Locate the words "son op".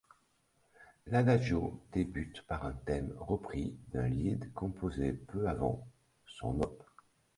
6.25-6.83